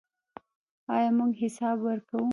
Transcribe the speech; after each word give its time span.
آیا 0.95 1.09
موږ 1.17 1.31
حساب 1.43 1.77
ورکوو؟ 1.87 2.23